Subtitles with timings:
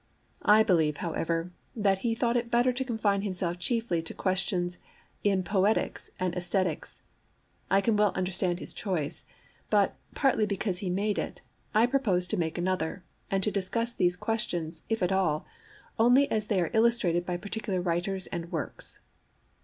[0.41, 4.79] I believe, however, that he thought it better to confine himself chiefly to questions
[5.23, 7.03] in Poetics or Aesthetics.
[7.69, 9.25] I can well understand his choice;
[9.69, 11.43] but, partly because he made it,
[11.75, 15.45] I propose to make another, and to discuss these questions, if at all,
[15.99, 19.01] only as they are illustrated by particular writers[Pg 7] and works.